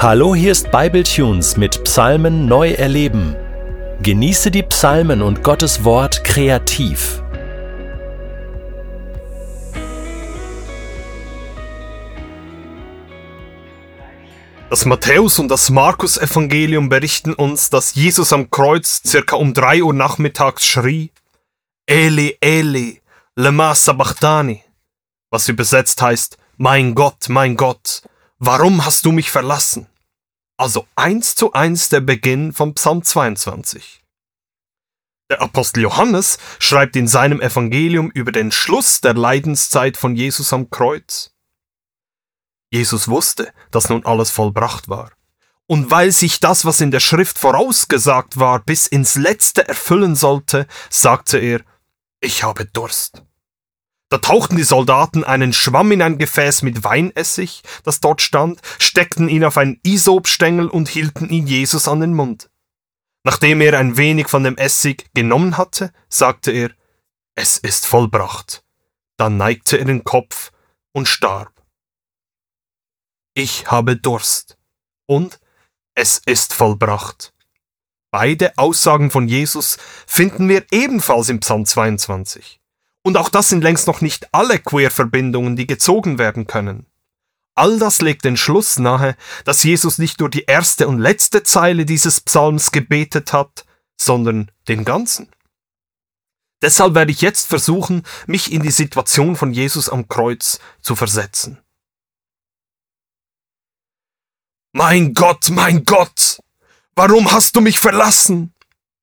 Hallo, 0.00 0.32
hier 0.32 0.52
ist 0.52 0.70
Bibletunes 0.70 1.56
mit 1.56 1.82
Psalmen 1.82 2.46
neu 2.46 2.70
erleben. 2.70 3.34
Genieße 4.00 4.52
die 4.52 4.62
Psalmen 4.62 5.22
und 5.22 5.42
Gottes 5.42 5.82
Wort 5.82 6.22
kreativ. 6.22 7.20
Das 14.70 14.86
Matthäus- 14.86 15.40
und 15.40 15.48
das 15.48 15.68
Markus-Evangelium 15.68 16.88
berichten 16.88 17.34
uns, 17.34 17.68
dass 17.68 17.96
Jesus 17.96 18.32
am 18.32 18.52
Kreuz 18.52 19.02
circa 19.04 19.34
um 19.34 19.52
drei 19.52 19.82
Uhr 19.82 19.92
nachmittags 19.92 20.64
schrie: 20.64 21.10
Eli, 21.86 22.36
Eli, 22.40 23.02
lema 23.34 23.74
sabachthani, 23.74 24.62
was 25.32 25.48
übersetzt 25.48 26.00
heißt: 26.00 26.38
Mein 26.56 26.94
Gott, 26.94 27.28
mein 27.28 27.56
Gott, 27.56 28.02
warum 28.38 28.84
hast 28.84 29.04
du 29.04 29.12
mich 29.12 29.30
verlassen? 29.30 29.86
Also 30.56 30.86
eins 30.96 31.34
zu 31.34 31.52
eins 31.52 31.88
der 31.88 32.00
Beginn 32.00 32.52
vom 32.52 32.74
Psalm 32.74 33.02
22. 33.02 34.02
Der 35.30 35.42
Apostel 35.42 35.82
Johannes 35.82 36.38
schreibt 36.58 36.96
in 36.96 37.06
seinem 37.06 37.40
Evangelium 37.40 38.10
über 38.10 38.32
den 38.32 38.50
Schluss 38.50 39.00
der 39.00 39.14
Leidenszeit 39.14 39.96
von 39.96 40.16
Jesus 40.16 40.52
am 40.52 40.70
Kreuz. 40.70 41.34
Jesus 42.70 43.08
wusste, 43.08 43.52
dass 43.70 43.88
nun 43.88 44.04
alles 44.04 44.30
vollbracht 44.30 44.88
war. 44.88 45.12
Und 45.66 45.90
weil 45.90 46.12
sich 46.12 46.40
das, 46.40 46.64
was 46.64 46.80
in 46.80 46.90
der 46.90 47.00
Schrift 47.00 47.38
vorausgesagt 47.38 48.38
war, 48.38 48.60
bis 48.60 48.86
ins 48.86 49.16
letzte 49.16 49.68
erfüllen 49.68 50.16
sollte, 50.16 50.66
sagte 50.88 51.38
er, 51.38 51.60
ich 52.20 52.42
habe 52.42 52.64
Durst. 52.64 53.22
Da 54.10 54.18
tauchten 54.18 54.56
die 54.56 54.64
Soldaten 54.64 55.22
einen 55.22 55.52
Schwamm 55.52 55.92
in 55.92 56.00
ein 56.00 56.18
Gefäß 56.18 56.62
mit 56.62 56.82
Weinessig, 56.82 57.62
das 57.84 58.00
dort 58.00 58.22
stand, 58.22 58.60
steckten 58.78 59.28
ihn 59.28 59.44
auf 59.44 59.58
einen 59.58 59.80
Isopstängel 59.82 60.68
und 60.68 60.88
hielten 60.88 61.28
ihn 61.28 61.46
Jesus 61.46 61.88
an 61.88 62.00
den 62.00 62.14
Mund. 62.14 62.50
Nachdem 63.24 63.60
er 63.60 63.78
ein 63.78 63.96
wenig 63.96 64.28
von 64.28 64.44
dem 64.44 64.56
Essig 64.56 65.06
genommen 65.14 65.58
hatte, 65.58 65.92
sagte 66.08 66.52
er, 66.52 66.70
es 67.34 67.58
ist 67.58 67.86
vollbracht. 67.86 68.64
Dann 69.18 69.36
neigte 69.36 69.78
er 69.78 69.84
den 69.84 70.04
Kopf 70.04 70.52
und 70.92 71.08
starb 71.08 71.58
ich 73.38 73.70
habe 73.70 73.96
Durst 73.96 74.58
und 75.06 75.38
es 75.94 76.20
ist 76.26 76.54
vollbracht. 76.54 77.32
Beide 78.10 78.58
Aussagen 78.58 79.12
von 79.12 79.28
Jesus 79.28 79.78
finden 80.08 80.48
wir 80.48 80.66
ebenfalls 80.72 81.28
im 81.28 81.38
Psalm 81.38 81.64
22. 81.64 82.57
Und 83.08 83.16
auch 83.16 83.30
das 83.30 83.48
sind 83.48 83.62
längst 83.62 83.86
noch 83.86 84.02
nicht 84.02 84.34
alle 84.34 84.58
Queerverbindungen, 84.58 85.56
die 85.56 85.66
gezogen 85.66 86.18
werden 86.18 86.46
können. 86.46 86.84
All 87.54 87.78
das 87.78 88.02
legt 88.02 88.26
den 88.26 88.36
Schluss 88.36 88.78
nahe, 88.78 89.16
dass 89.46 89.62
Jesus 89.62 89.96
nicht 89.96 90.20
nur 90.20 90.28
die 90.28 90.44
erste 90.44 90.86
und 90.86 90.98
letzte 90.98 91.42
Zeile 91.42 91.86
dieses 91.86 92.20
Psalms 92.20 92.70
gebetet 92.70 93.32
hat, 93.32 93.64
sondern 93.98 94.50
den 94.68 94.84
ganzen. 94.84 95.30
Deshalb 96.60 96.94
werde 96.94 97.10
ich 97.10 97.22
jetzt 97.22 97.46
versuchen, 97.46 98.02
mich 98.26 98.52
in 98.52 98.60
die 98.60 98.70
Situation 98.70 99.36
von 99.36 99.54
Jesus 99.54 99.88
am 99.88 100.06
Kreuz 100.08 100.60
zu 100.82 100.94
versetzen. 100.94 101.62
Mein 104.74 105.14
Gott, 105.14 105.48
mein 105.48 105.86
Gott, 105.86 106.40
warum 106.94 107.32
hast 107.32 107.56
du 107.56 107.62
mich 107.62 107.80
verlassen? 107.80 108.52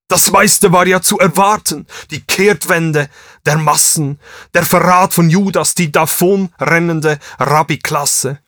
Das 0.08 0.30
meiste 0.32 0.72
war 0.72 0.86
ja 0.86 1.02
zu 1.02 1.18
erwarten, 1.18 1.88
die 2.12 2.22
Kehrtwende 2.22 3.10
der 3.46 3.58
Massen, 3.58 4.20
der 4.54 4.64
Verrat 4.64 5.16
von 5.16 5.30
Judas, 5.30 5.74
die 5.74 5.92
davonrennende 5.92 7.20
Rabbi-Klasse, 7.40 8.40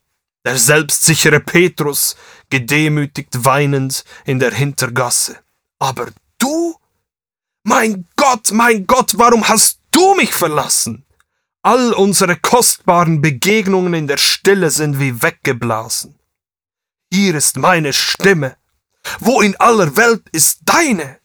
der 0.46 0.58
selbstsichere 0.58 1.40
Petrus, 1.40 2.16
gedemütigt 2.50 3.44
weinend 3.44 4.06
in 4.26 4.40
der 4.40 4.54
Hintergasse. 4.54 5.40
Aber 5.80 6.08
du? 6.38 6.76
Mein 7.64 8.08
Gott, 8.16 8.52
mein 8.52 8.86
Gott, 8.86 9.14
warum 9.18 9.48
hast 9.48 9.80
du 9.92 10.14
mich 10.14 10.34
verlassen? 10.34 11.06
All 11.64 11.92
unsere 11.94 12.38
kostbaren 12.38 13.20
Begegnungen 13.20 13.94
in 13.96 14.08
der 14.08 14.18
Stille 14.18 14.70
sind 14.70 15.00
wie 15.00 15.22
weggeblasen. 15.22 16.18
Hier 17.12 17.36
ist 17.36 17.58
meine 17.58 17.94
Stimme. 17.94 18.58
Wo 19.20 19.42
in 19.42 19.56
aller 19.58 19.98
Welt 19.98 20.24
ist 20.32 20.60
deine? 20.66 21.17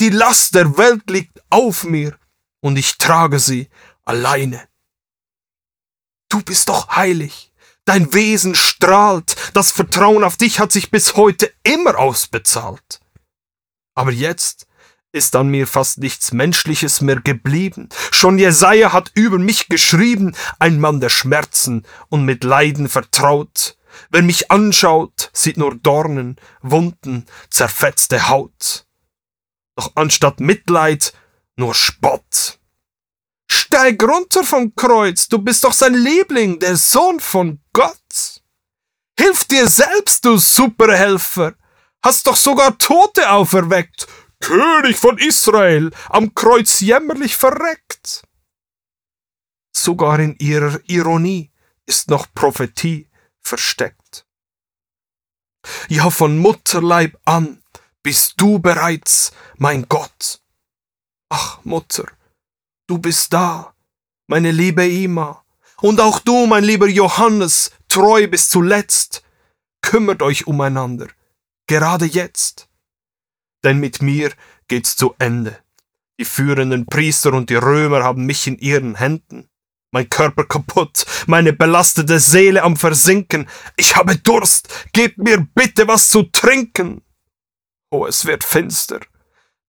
Die 0.00 0.08
Last 0.08 0.54
der 0.54 0.78
Welt 0.78 1.10
liegt 1.10 1.42
auf 1.50 1.84
mir 1.84 2.16
und 2.60 2.78
ich 2.78 2.96
trage 2.96 3.38
sie 3.38 3.68
alleine. 4.06 4.66
Du 6.30 6.40
bist 6.40 6.70
doch 6.70 6.88
heilig. 6.96 7.52
Dein 7.84 8.14
Wesen 8.14 8.54
strahlt. 8.54 9.36
Das 9.52 9.72
Vertrauen 9.72 10.24
auf 10.24 10.38
dich 10.38 10.58
hat 10.58 10.72
sich 10.72 10.90
bis 10.90 11.16
heute 11.16 11.52
immer 11.64 11.98
ausbezahlt. 11.98 13.00
Aber 13.94 14.10
jetzt 14.10 14.66
ist 15.12 15.36
an 15.36 15.48
mir 15.48 15.66
fast 15.66 15.98
nichts 15.98 16.32
Menschliches 16.32 17.02
mehr 17.02 17.20
geblieben. 17.20 17.90
Schon 18.10 18.38
Jesaja 18.38 18.94
hat 18.94 19.10
über 19.12 19.38
mich 19.38 19.68
geschrieben, 19.68 20.34
ein 20.58 20.80
Mann 20.80 21.00
der 21.00 21.10
Schmerzen 21.10 21.84
und 22.08 22.24
mit 22.24 22.42
Leiden 22.42 22.88
vertraut. 22.88 23.76
Wer 24.08 24.22
mich 24.22 24.50
anschaut, 24.50 25.28
sieht 25.34 25.58
nur 25.58 25.74
Dornen, 25.74 26.36
Wunden, 26.62 27.26
zerfetzte 27.50 28.30
Haut. 28.30 28.86
Doch 29.80 29.92
anstatt 29.94 30.40
Mitleid 30.40 31.14
nur 31.56 31.74
Spott. 31.74 32.60
Steig 33.50 34.02
runter 34.02 34.44
vom 34.44 34.74
Kreuz, 34.74 35.26
du 35.28 35.38
bist 35.38 35.64
doch 35.64 35.72
sein 35.72 35.94
Liebling, 35.94 36.58
der 36.58 36.76
Sohn 36.76 37.18
von 37.18 37.62
Gott. 37.72 38.42
Hilf 39.18 39.46
dir 39.46 39.66
selbst, 39.68 40.26
du 40.26 40.36
Superhelfer, 40.36 41.54
hast 42.04 42.26
doch 42.26 42.36
sogar 42.36 42.76
Tote 42.76 43.30
auferweckt, 43.30 44.06
König 44.40 44.98
von 44.98 45.16
Israel, 45.16 45.90
am 46.10 46.34
Kreuz 46.34 46.80
jämmerlich 46.80 47.38
verreckt. 47.38 48.22
Sogar 49.74 50.18
in 50.18 50.36
ihrer 50.36 50.78
Ironie 50.88 51.50
ist 51.86 52.10
noch 52.10 52.26
Prophetie 52.34 53.08
versteckt. 53.40 54.26
Ja, 55.88 56.10
von 56.10 56.36
Mutterleib 56.36 57.18
an 57.24 57.59
bist 58.02 58.34
du 58.36 58.58
bereits 58.58 59.32
mein 59.58 59.86
Gott. 59.88 60.40
Ach, 61.28 61.64
Mutter, 61.64 62.06
du 62.86 62.98
bist 62.98 63.32
da, 63.32 63.74
meine 64.26 64.50
liebe 64.50 64.86
Ima, 64.86 65.44
und 65.80 66.00
auch 66.00 66.18
du, 66.20 66.46
mein 66.46 66.64
lieber 66.64 66.88
Johannes, 66.88 67.70
treu 67.88 68.26
bis 68.26 68.48
zuletzt, 68.48 69.22
kümmert 69.82 70.22
euch 70.22 70.46
umeinander, 70.46 71.08
gerade 71.66 72.06
jetzt. 72.06 72.68
Denn 73.64 73.78
mit 73.78 74.02
mir 74.02 74.32
geht's 74.68 74.96
zu 74.96 75.14
Ende. 75.18 75.58
Die 76.18 76.24
führenden 76.24 76.86
Priester 76.86 77.32
und 77.32 77.48
die 77.50 77.54
Römer 77.54 78.02
haben 78.02 78.26
mich 78.26 78.46
in 78.46 78.58
ihren 78.58 78.96
Händen 78.96 79.50
mein 79.92 80.08
Körper 80.08 80.44
kaputt, 80.44 81.04
meine 81.26 81.52
belastete 81.52 82.20
Seele 82.20 82.62
am 82.62 82.76
Versinken. 82.76 83.48
Ich 83.76 83.96
habe 83.96 84.16
Durst, 84.16 84.68
gebt 84.92 85.18
mir 85.18 85.46
bitte 85.54 85.88
was 85.88 86.08
zu 86.08 86.24
trinken. 86.24 87.02
Oh, 87.90 88.06
es 88.06 88.24
wird 88.24 88.44
finster. 88.44 89.00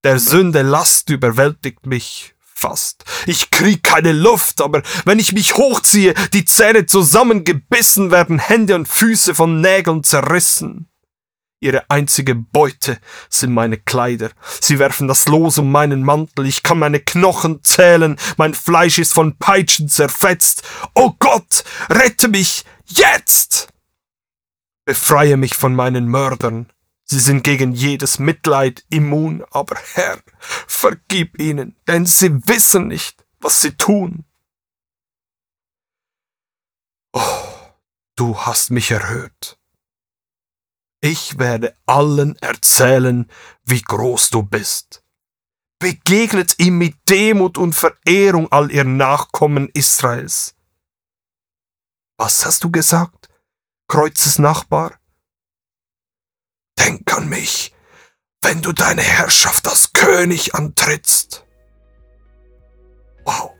Der 0.04 0.20
Sünde 0.20 0.62
Last 0.62 1.10
überwältigt 1.10 1.86
mich 1.86 2.34
fast. 2.38 3.04
Ich 3.26 3.50
krieg 3.50 3.82
keine 3.82 4.12
Luft, 4.12 4.60
aber 4.60 4.82
wenn 5.04 5.18
ich 5.18 5.32
mich 5.32 5.56
hochziehe, 5.56 6.14
die 6.32 6.44
Zähne 6.44 6.86
zusammengebissen, 6.86 8.12
werden 8.12 8.38
Hände 8.38 8.76
und 8.76 8.86
Füße 8.86 9.34
von 9.34 9.60
Nägeln 9.60 10.04
zerrissen. 10.04 10.88
Ihre 11.60 11.88
einzige 11.90 12.36
Beute 12.36 12.98
sind 13.28 13.52
meine 13.52 13.78
Kleider. 13.78 14.30
Sie 14.60 14.78
werfen 14.78 15.08
das 15.08 15.26
Los 15.26 15.58
um 15.58 15.72
meinen 15.72 16.04
Mantel. 16.04 16.46
Ich 16.46 16.62
kann 16.62 16.78
meine 16.78 17.00
Knochen 17.00 17.62
zählen. 17.64 18.16
Mein 18.36 18.54
Fleisch 18.54 18.98
ist 18.98 19.12
von 19.12 19.36
Peitschen 19.38 19.88
zerfetzt. 19.88 20.62
Oh 20.94 21.12
Gott, 21.18 21.64
rette 21.88 22.28
mich 22.28 22.64
jetzt! 22.86 23.68
Befreie 24.84 25.36
mich 25.36 25.54
von 25.54 25.74
meinen 25.74 26.06
Mördern. 26.06 26.72
Sie 27.04 27.18
sind 27.18 27.42
gegen 27.42 27.72
jedes 27.72 28.18
Mitleid 28.18 28.84
immun, 28.88 29.44
aber 29.50 29.76
Herr, 29.94 30.22
vergib 30.38 31.38
ihnen, 31.40 31.76
denn 31.86 32.06
sie 32.06 32.46
wissen 32.46 32.88
nicht, 32.88 33.24
was 33.40 33.60
sie 33.60 33.76
tun. 33.76 34.24
Oh, 37.12 37.72
du 38.16 38.38
hast 38.38 38.70
mich 38.70 38.90
erhört. 38.90 39.58
Ich 41.00 41.38
werde 41.38 41.76
allen 41.84 42.36
erzählen, 42.36 43.28
wie 43.64 43.82
groß 43.82 44.30
du 44.30 44.44
bist. 44.44 45.02
Begegnet 45.80 46.60
ihm 46.60 46.78
mit 46.78 46.96
Demut 47.08 47.58
und 47.58 47.74
Verehrung 47.74 48.50
all 48.52 48.70
ihr 48.70 48.84
Nachkommen 48.84 49.68
Israels. 49.74 50.54
Was 52.16 52.46
hast 52.46 52.62
du 52.62 52.70
gesagt, 52.70 53.28
Kreuzesnachbar? 53.88 54.92
Denk 54.92 54.92
an 54.92 55.01
mich, 57.32 57.72
wenn 58.42 58.60
du 58.60 58.72
deine 58.72 59.00
Herrschaft 59.00 59.66
als 59.66 59.94
König 59.94 60.54
antrittst. 60.54 61.46
Wow, 63.24 63.52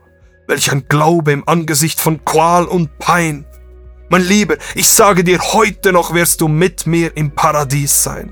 welch 0.47 0.71
ein 0.71 0.87
Glaube 0.87 1.31
im 1.31 1.47
Angesicht 1.47 1.99
von 1.99 2.23
Qual 2.23 2.65
und 2.65 2.99
Pein. 2.99 3.45
Mein 4.09 4.21
Lieber, 4.21 4.57
ich 4.75 4.89
sage 4.89 5.23
dir, 5.23 5.39
heute 5.39 5.91
noch 5.91 6.13
wirst 6.13 6.41
du 6.41 6.47
mit 6.47 6.85
mir 6.85 7.17
im 7.17 7.33
Paradies 7.33 8.03
sein. 8.03 8.31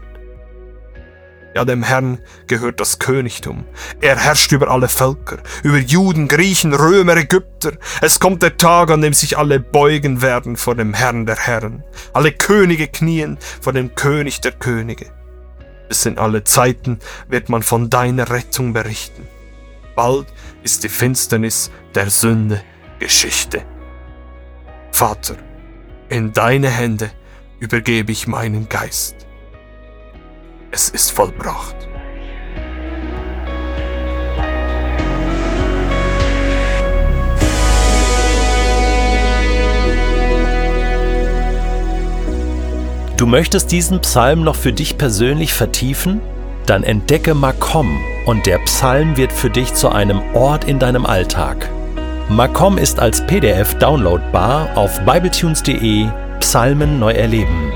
Ja, 1.56 1.66
dem 1.66 1.84
Herrn 1.84 2.20
gehört 2.48 2.80
das 2.80 3.00
Königtum. 3.00 3.66
Er 4.00 4.18
herrscht 4.18 4.52
über 4.52 4.70
alle 4.70 4.88
Völker, 4.88 5.40
über 5.64 5.80
Juden, 5.80 6.28
Griechen, 6.28 6.74
Römer, 6.74 7.18
Ägypter. 7.18 7.74
Es 8.00 8.20
kommt 8.20 8.44
der 8.44 8.58
Tag, 8.58 8.92
an 8.92 9.02
dem 9.02 9.14
sich 9.14 9.38
alle 9.38 9.60
beugen 9.60 10.22
werden 10.22 10.56
vor 10.56 10.76
dem 10.76 10.94
Herrn 10.94 11.26
der 11.26 11.36
Herren, 11.36 11.84
alle 12.14 12.32
Könige 12.32 12.88
knien 12.88 13.38
vor 13.60 13.74
dem 13.74 13.96
König 13.96 14.40
der 14.42 14.52
Könige. 14.52 15.21
Bis 15.92 16.06
in 16.06 16.18
alle 16.18 16.46
Zeiten 16.46 17.00
wird 17.28 17.50
man 17.50 17.64
von 17.64 17.90
deiner 17.90 18.30
Rettung 18.30 18.72
berichten. 18.72 19.28
Bald 19.94 20.28
ist 20.64 20.86
die 20.86 20.90
Finsternis 20.90 21.70
der 21.96 22.10
Sünde 22.10 22.64
Geschichte. 23.00 23.66
Vater, 24.94 25.36
in 26.08 26.32
deine 26.32 26.70
Hände 26.70 27.12
übergebe 27.60 28.14
ich 28.14 28.26
meinen 28.26 28.70
Geist 28.70 29.28
es 30.72 30.90
ist 30.90 31.12
vollbracht. 31.12 31.76
Du 43.22 43.28
möchtest 43.28 43.72
diesen 43.72 44.00
Psalm 44.00 44.44
noch 44.44 44.56
für 44.56 44.74
dich 44.74 44.98
persönlich 44.98 45.54
vertiefen? 45.54 46.22
Dann 46.66 46.82
entdecke 46.82 47.36
Makom 47.36 48.00
und 48.26 48.48
der 48.48 48.58
Psalm 48.66 49.16
wird 49.16 49.32
für 49.32 49.52
dich 49.52 49.76
zu 49.76 49.90
einem 49.90 50.20
Ort 50.34 50.64
in 50.64 50.80
deinem 50.80 51.06
Alltag. 51.06 51.70
Makom 52.30 52.80
ist 52.80 53.00
als 53.00 53.24
PDF 53.28 53.76
downloadbar 53.76 54.76
auf 54.76 55.00
bibletunes.de 55.06 56.08
Psalmen 56.40 56.98
neu 56.98 57.12
erleben. 57.12 57.72